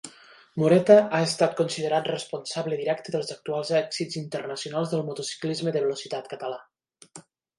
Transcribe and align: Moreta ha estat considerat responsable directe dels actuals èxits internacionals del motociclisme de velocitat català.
Moreta 0.61 0.95
ha 0.99 1.17
estat 1.25 1.51
considerat 1.59 2.07
responsable 2.11 2.79
directe 2.79 3.13
dels 3.15 3.29
actuals 3.35 3.71
èxits 3.81 4.19
internacionals 4.23 4.93
del 4.95 5.05
motociclisme 5.11 5.75
de 5.77 5.87
velocitat 5.87 6.33
català. 6.35 6.59